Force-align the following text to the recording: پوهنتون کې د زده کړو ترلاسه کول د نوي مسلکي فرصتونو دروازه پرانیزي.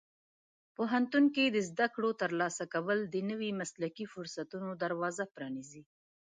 پوهنتون 0.75 1.25
کې 1.35 1.43
د 1.49 1.57
زده 1.69 1.87
کړو 1.95 2.09
ترلاسه 2.21 2.63
کول 2.73 2.99
د 3.13 3.15
نوي 3.29 3.51
مسلکي 3.61 4.05
فرصتونو 4.13 4.69
دروازه 4.83 5.23
پرانیزي. 5.35 5.83